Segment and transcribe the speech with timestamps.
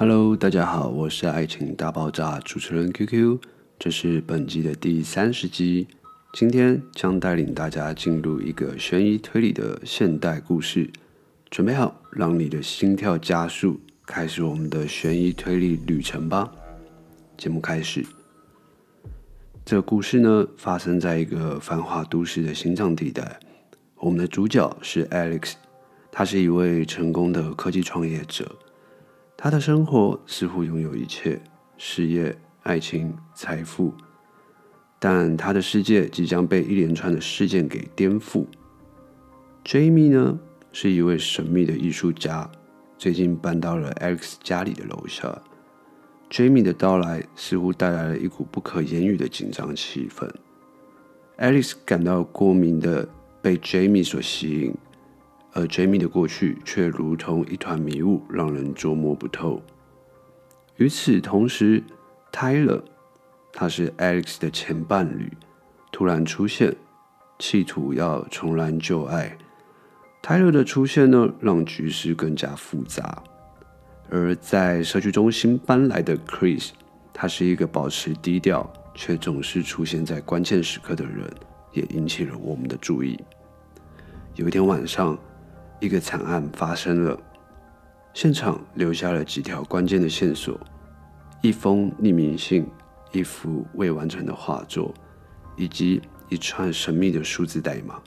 [0.00, 3.38] Hello，大家好，我是爱情大爆炸主持人 QQ，
[3.78, 5.86] 这是本季的第三十集。
[6.32, 10.90] 今天将带领大家进入一个悬疑推理的现代故事，
[11.50, 16.50] 准备好，让你的心跳加速，开始我们的悬疑推理旅程吧。
[17.36, 18.02] 节目开始。
[19.66, 23.38] 这故事呢，发生在一个繁华都市的心脏地带。
[23.96, 25.56] 我们的主角是 Alex，
[26.10, 28.50] 他是一位成功的科技创业者。
[29.42, 31.40] 他的生活似乎拥有一切：
[31.78, 33.94] 事业、爱情、财富。
[34.98, 38.44] 但他的世界即将被一连串的事件给颠覆。
[39.64, 40.38] Jamie 呢，
[40.72, 42.50] 是一位神秘的艺术家，
[42.98, 45.40] 最近搬到了 Alex 家里的楼下。
[46.28, 50.30] Jamie 的到来似乎带来了一股不可言喻的紧张气氛。
[51.38, 53.08] Alex 感到过敏的
[53.40, 54.74] 被 Jamie 所吸引。
[55.52, 59.60] 而 Jamie 的过去却如同一团迷雾，让人捉摸不透。
[60.76, 61.82] 与此同时
[62.32, 62.80] ，Tyler，
[63.52, 65.32] 他是 Alex 的前伴侣，
[65.90, 66.76] 突然出现，
[67.38, 69.36] 企图要重燃旧爱。
[70.22, 73.22] Tyler 的出现呢，让局势更加复杂。
[74.08, 76.70] 而在社区中心搬来的 Chris，
[77.12, 81.28] 他是一个保持低调却总是出现在关键时刻的人，
[81.72, 83.18] 也引起了我们的注意。
[84.36, 85.18] 有一天晚上。
[85.80, 87.18] 一个惨案发生了，
[88.12, 90.60] 现场留下了几条关键的线索：
[91.40, 92.66] 一封匿名信、
[93.12, 94.92] 一幅未完成的画作，
[95.56, 97.98] 以及一串神秘的数字代码。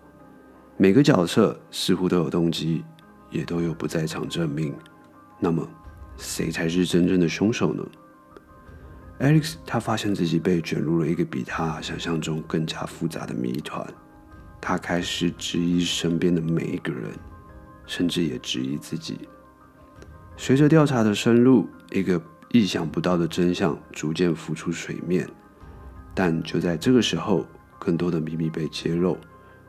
[0.77, 2.83] 每个角色似乎都有动机，
[3.31, 4.75] 也都有不在场证明。
[5.39, 5.67] 那么，
[6.15, 7.83] 谁才是真正的凶手呢
[9.19, 13.83] ？Alex 他发现自己被卷入了一个比他想象中更加复杂的谜团，
[14.61, 17.11] 他开始质疑身边的每一个人。
[17.85, 19.27] 甚至也质疑自己。
[20.35, 25.29] 随着调查的深入，一个意想不到的真相逐渐浮出水面。
[26.15, 27.45] 但就在这个时候，
[27.79, 29.17] 更多的秘密被揭露，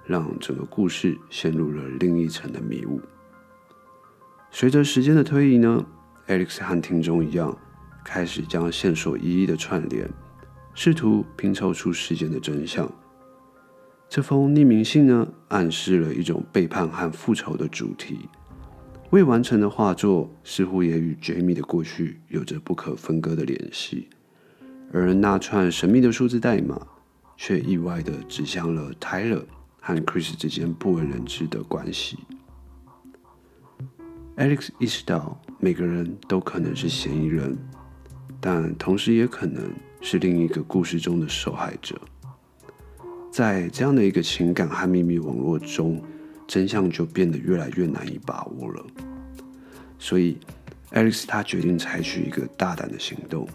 [0.04, 3.00] 让整个故事陷入了另一层的迷雾。
[4.50, 5.84] 随着时间的推移呢
[6.28, 7.56] ，Alex 和听众一样，
[8.04, 10.08] 开始将线索一一的串联，
[10.74, 12.90] 试图拼凑出事件的真相。
[14.14, 18.28] 这封匿名信呢，暗示了一种背叛和复仇的主题。
[19.10, 24.08] 未完成的画作似乎也与 Jamie 的过去有着不可分割的联系，
[24.92, 26.80] 而那串神秘的数字代码
[27.36, 29.42] 却意外地指向了 Tyler
[29.80, 32.20] 和 Chris 之间不为人知的关系。
[34.36, 37.58] Alex 意识到每个人都可能是嫌疑人，
[38.40, 42.00] 但同时也可能是另一个故事中的受害者。
[43.34, 46.00] 在这样的一个情感和秘密网络中，
[46.46, 48.86] 真相就变得越来越难以把握了。
[49.98, 50.38] 所以
[50.92, 53.48] ，Alex 他决定采取一个大胆的行动，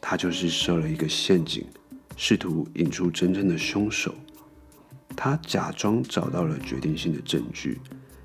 [0.00, 1.66] 他就是设了一个陷阱，
[2.16, 4.14] 试图引出真正的凶手。
[5.14, 7.78] 他假装找到了决定性的证据，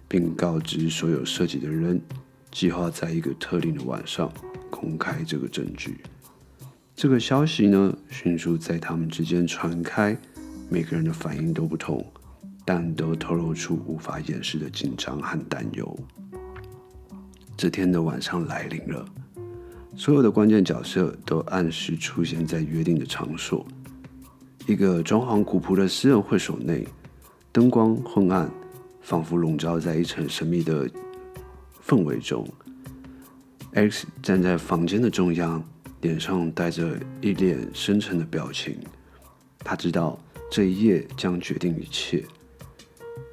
[0.07, 2.01] 并告知所有涉及的人，
[2.49, 4.31] 计划在一个特定的晚上
[4.69, 5.97] 公开这个证据。
[6.95, 10.17] 这个消息呢，迅速在他们之间传开。
[10.71, 12.01] 每个人的反应都不同，
[12.63, 15.99] 但都透露出无法掩饰的紧张和担忧。
[17.57, 19.05] 这天的晚上来临了，
[19.97, 23.67] 所有的关键角色都按时出现在约定的场所。
[24.65, 26.87] 一个装潢古朴的私人会所内，
[27.51, 28.49] 灯光昏暗，
[29.01, 30.89] 仿佛笼罩在一层神秘的
[31.85, 32.47] 氛围中。
[33.73, 35.61] X 站在房间的中央，
[35.99, 38.79] 脸上带着一脸深沉的表情。
[39.59, 40.17] 他知道。
[40.51, 42.25] 这一夜将决定一切。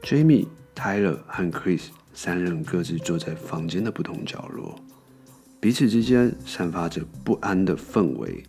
[0.04, 4.78] Jamie、Tyler 和 Chris 三人各自坐在房间的不同角落，
[5.58, 8.44] 彼此之间散发着不安的氛围。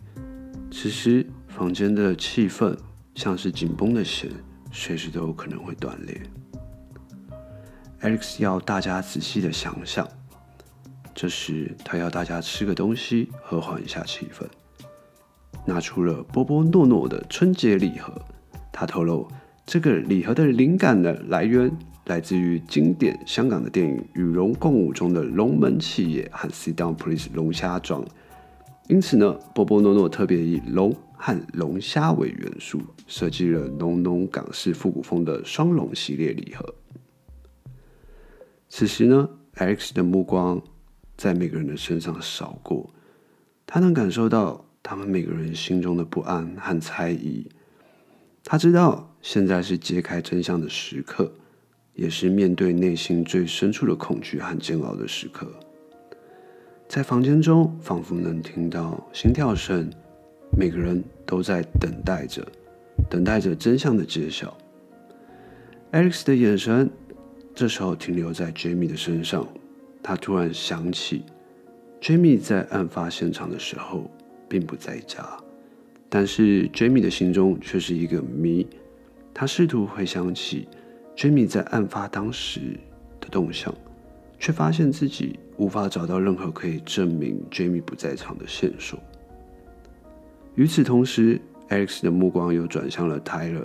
[0.70, 2.78] 此时，房间的气氛
[3.16, 4.30] 像是紧绷的弦，
[4.70, 6.22] 随时都有可能会断裂。
[8.02, 10.08] Alex 要大家仔细的想想。
[11.12, 14.46] 这时，他要大家吃个东西，和缓一下气氛。
[15.66, 18.14] 拿出了波波诺诺的春节礼盒。
[18.80, 19.28] 他透露，
[19.66, 21.70] 这个礼盒的灵感的来源
[22.06, 28.02] 来自于经典香港的电影《与龙共舞》中的龙门企业和 Sit Down Please 龙虾庄。
[28.88, 36.74] 因此呢，波波诺诺特别以龙和龙虾为元素，设计了浓浓港式复古风的双龙系列礼盒。
[38.70, 40.58] 此时呢，Alex 的目光
[41.18, 42.88] 在每个人的身上扫过，
[43.66, 47.46] 他能感受到他们每个人心中的不安和猜疑。
[48.44, 51.30] 他知道现在是揭开真相的时刻，
[51.94, 55.46] 也是面对内心最深处的恐惧和煎熬的时刻。
[56.88, 59.88] 在房间中仿佛能听到心跳声，
[60.58, 62.44] 每个人都在等待着，
[63.08, 64.56] 等待着真相的揭晓。
[65.92, 66.90] Alex 的眼神
[67.54, 69.46] 这时候停留在 Jamie 的身上，
[70.02, 71.24] 他突然想起
[72.00, 74.10] ，Jamie 在案发现场的时候
[74.48, 75.24] 并不在家，
[76.10, 78.66] 但是 Jamie 的心中却是一个谜。
[79.32, 80.66] 他试图回想起
[81.16, 82.60] Jamie 在案发当时
[83.20, 83.72] 的动向，
[84.38, 88.98] 却发现自己无法找到任何可以证明 Jamie 不在场的线索。
[90.56, 93.64] 与此同时，Alex 的目光又转向了 Tyler。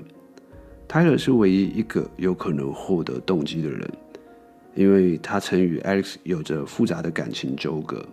[0.88, 3.92] Tyler 是唯一一个有可能获得动机的人，
[4.76, 8.06] 因为他曾与 Alex 有着复杂的感情纠葛。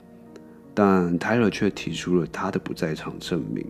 [0.72, 3.64] 但 Tyler 却提出了他的不在场证明。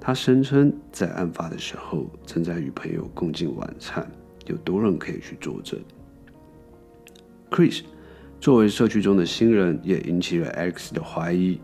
[0.00, 4.10] 他声称在案发的时候正在与朋友共进晚餐，
[4.46, 5.78] 有多人可以去作证。
[7.50, 7.82] Chris
[8.40, 11.60] 作为社区中的新人，也引起了 X 的怀疑。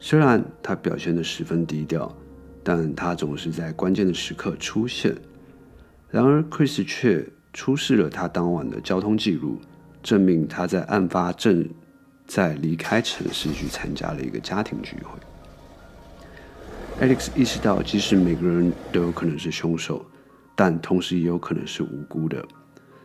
[0.00, 2.12] 虽然他表现得十分低调，
[2.64, 5.14] 但他总是在关键的时刻出现。
[6.08, 9.60] 然而，Chris 却出示了他当晚的交通记录，
[10.02, 11.68] 证明他在案发正
[12.26, 15.18] 在离开城市去参加了一个家庭聚会。
[17.00, 20.04] Alex 意识到，即使每个人都有可能是凶手，
[20.54, 22.46] 但同时也有可能是无辜的，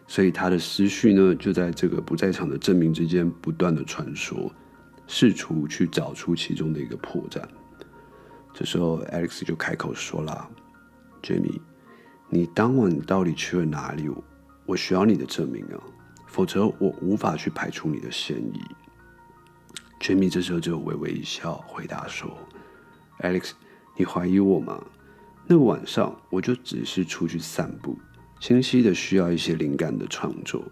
[0.05, 4.51] 所以他的思绪呢，就在这个不在场的证明之间不断的穿梭。
[5.07, 7.41] 试图去找出其中的一个破绽。
[8.53, 10.49] 这时候，Alex 就开口说了
[11.21, 11.61] ：“Jamie，
[12.27, 14.09] 你当晚到底去了哪里？
[14.65, 15.79] 我需要你的证明啊，
[16.25, 18.59] 否则我无法去排除你的嫌疑。
[20.01, 22.35] ”Jamie 这时候就微微一笑，回答说
[23.19, 23.51] ：“Alex，
[23.95, 24.83] 你怀疑我吗？
[25.47, 27.97] 那个晚上我就只是出去散步，
[28.39, 30.63] 清晰的需要一些灵感的创作。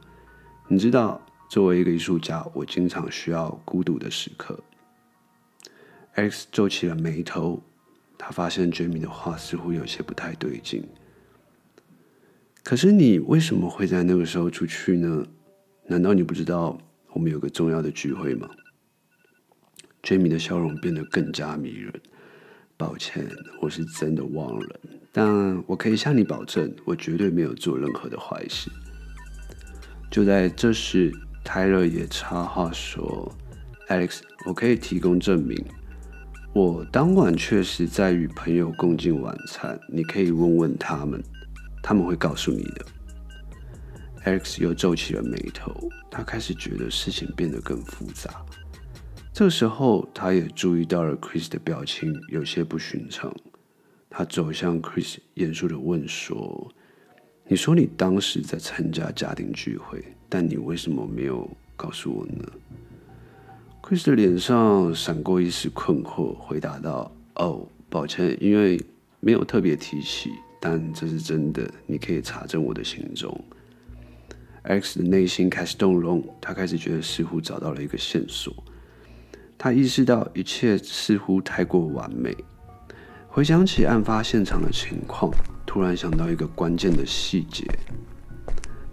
[0.68, 4.60] 你知道。”作为一个艺术家，我经常需要孤独的时刻。
[6.14, 7.62] X 皱起了眉头，
[8.18, 10.84] 他发现 Jamie 的话似乎有些不太对劲。
[12.64, 15.28] 可是你为什么会在那个时候出去呢？
[15.86, 16.76] 难道你不知道
[17.12, 18.50] 我们有个重要的聚会吗
[20.02, 21.94] ？Jamie 的笑容变得更加迷人。
[22.78, 23.28] 抱歉，
[23.62, 24.80] 我是真的忘了，
[25.12, 28.70] 但我可以向你保证，我绝对没有做任何的坏事。
[30.12, 31.12] 就在这时。
[31.46, 33.30] 泰勒也插话说
[33.90, 35.62] ：“Alex，我可以提供证明，
[36.54, 39.78] 我当晚确实在与朋友共进晚餐。
[39.90, 41.22] 你可以问问他们，
[41.84, 42.86] 他们会告诉你的。
[44.24, 45.76] ”Alex 又皱起了眉头，
[46.10, 48.46] 他开始觉得事情变得更复杂。
[49.34, 53.36] 这时候，他也注意到了 Chris 的表情有些不寻常。
[54.08, 56.72] 他走向 Chris，严肃地问说
[57.50, 62.46] ：“你说你当时在参加家庭聚会？”但你为什么没有告诉我呢
[63.82, 68.80] ？Chris 的脸上闪过一丝困惑，回答道：“哦，抱歉，因为
[69.20, 70.30] 没有特别提起，
[70.62, 73.36] 但这是真的，你可以查证我的行踪。
[74.62, 78.54] ”X 的内心开始动容，他开始觉得似乎找到了一个线索。
[79.64, 82.36] 他意识到一切似乎太过完美，
[83.30, 85.32] 回想起案发现场的情况，
[85.66, 87.66] 突然想到一个关键的细节。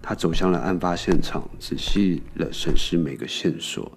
[0.00, 3.90] 他走向了案发现场，仔细了审视每个线索，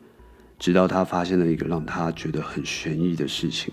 [0.58, 3.72] 直到他发现了一个让他觉得很悬疑的事情。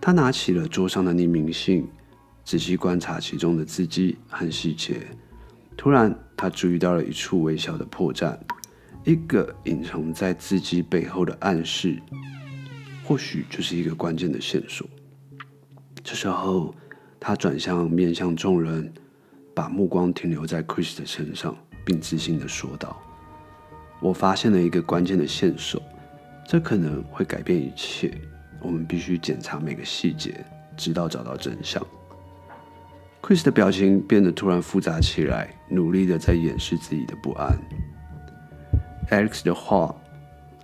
[0.00, 1.86] 他拿起了桌上的匿名信，
[2.44, 5.06] 仔细观察其中的字迹和细节。
[5.76, 8.36] 突然，他注意到了一处微小的破绽，
[9.06, 11.96] 一个隐藏在字迹背后的暗示，
[13.04, 14.84] 或许就是一个关键的线索。
[16.02, 16.74] 这时候，
[17.20, 18.92] 他转向面向众人。
[19.54, 22.94] 把目光停留在 Chris 的身上，并自信地说道
[24.00, 25.82] ：“我发现了一个关键的线索，
[26.46, 28.12] 这可能会改变一切。
[28.60, 30.44] 我们必须检查每个细节，
[30.76, 31.82] 直到找到真相。”
[33.22, 37.58] Chris 的表情变得突然复杂起来，努力地在掩饰自己的不安。
[39.10, 39.94] Alex 的话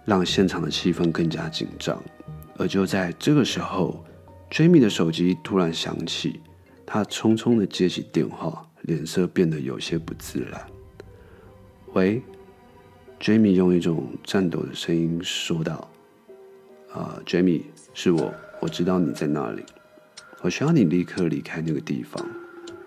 [0.04, 2.02] 让现场的气氛更加紧张，
[2.56, 4.04] 而就在这个时候
[4.50, 6.40] ，Jamie 的手机突然响起，
[6.84, 8.68] 他匆匆地接起电话。
[8.82, 10.60] 脸色变得有些不自然。
[11.92, 12.20] 喂
[13.20, 15.88] ，Jamie 用一种颤抖的声音说道
[16.92, 17.62] ：“啊，Jamie，
[17.94, 19.62] 是我，我知道你在那里。
[20.40, 22.28] 我需要你立刻离开那个地方，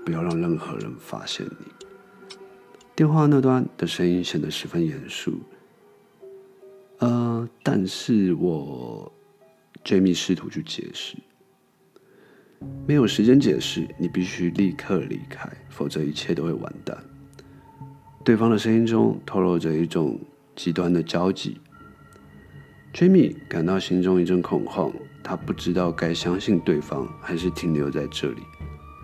[0.05, 1.65] 不要让任何人发现你。”
[2.95, 5.33] 电话那端的声音显得十分严肃。
[6.99, 9.11] 呃，但是我
[9.83, 11.17] ，Jamie 试图去解释。
[12.87, 16.97] 没有时间解释，你必须立刻离开，否则一切都会完蛋。
[18.23, 20.17] 对方的声音中透露着一种
[20.55, 21.57] 极端的焦急。
[22.93, 24.89] Jamie 感到心中一阵恐慌，
[25.21, 28.41] 他不知道该相信对方还是停留在这里。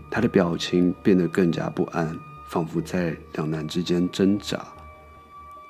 [0.09, 2.17] 他的表情变得更加不安，
[2.51, 4.61] 仿佛在两难之间挣扎。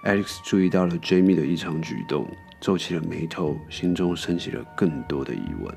[0.04, 2.28] Alex 注意到了 Jamie 的异常举动，
[2.60, 5.76] 皱起了眉头，心中升起了更多的疑问。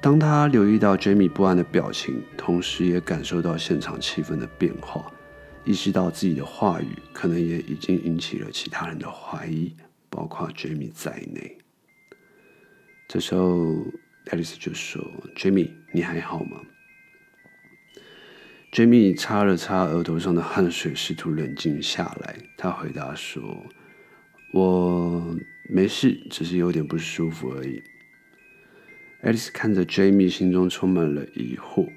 [0.00, 5.12] 当他留意到 Jamie 不安的表情，同时也感受到现场气氛的变化，
[5.64, 9.74] 意识到自己的话语可能也已经引起了其他人的怀疑，
[10.08, 11.58] 包括 Jamie 在内。
[13.08, 13.74] 这时候
[14.26, 15.04] ，Alex 就说
[15.36, 16.60] ：“Jamie，你还好吗
[18.72, 22.36] ？”Jamie 擦了擦额头上的汗水，试图冷静下来。
[22.56, 23.64] 他回答说
[24.52, 25.36] ：“我
[25.68, 27.82] 没事，只是有点不舒服而已。”
[29.24, 31.88] Alex 看着 Jamie，心中充满了疑惑。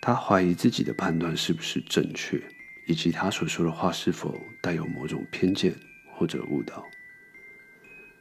[0.00, 2.40] 他怀疑自己的判断是不是正确，
[2.86, 5.74] 以及他所说的话是否带有某种偏见
[6.12, 6.84] 或者误导。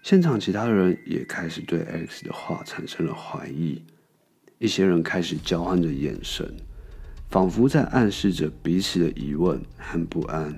[0.04, 3.84] 现场其他人也开始对 Alex 的话产生了怀疑。
[4.60, 6.56] 一些人开始交换着眼神，
[7.32, 10.54] 仿佛在暗示着彼此的疑问和不安。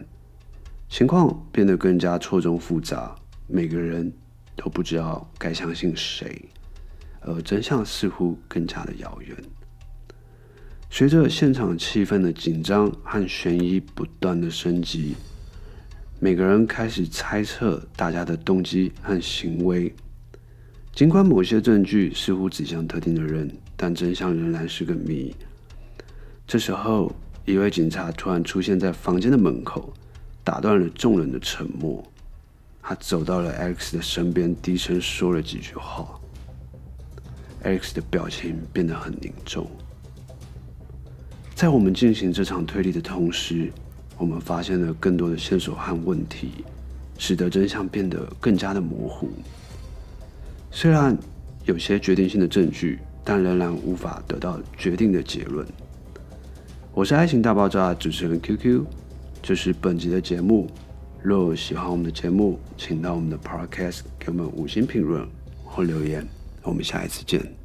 [0.89, 3.15] 情况变得更加错综复杂，
[3.47, 4.11] 每个人
[4.55, 6.49] 都不知道该相信谁。
[7.21, 9.37] 而真相似乎更加的遥远。
[10.89, 15.15] 随着现场气氛的紧张和悬疑不断的升级，
[16.19, 19.93] 每个人开始猜测大家的动机和行为。
[20.91, 25.33] 尽管某些证据似乎指向特定的人，但真相仍然是个谜。
[26.53, 27.11] 这时候，
[27.45, 29.91] 一位警察突然出现在房间的门口，
[30.43, 32.03] 打断了众人的沉默。
[32.79, 36.07] 他走到了 Alex 的身边，低声说了几句话。
[37.63, 39.65] Alex 的表情变得很凝重。
[41.55, 43.73] 在我们进行这场推理的同时，
[44.19, 46.63] 我们发现了更多的线索和问题，
[47.17, 49.27] 使得真相变得更加的模糊。
[50.69, 51.17] 虽然
[51.65, 55.67] 有些决定性的证据，但仍然无法得到决定的结论。
[56.95, 58.85] 我是爱情大爆炸主持人 QQ，
[59.41, 60.69] 这是本集的节目。
[61.23, 65.27] 若喜欢我们的节目，请到我们的 Podcast 给我们五星评论
[65.63, 66.23] 或留言。
[66.61, 67.62] 我们下一次见。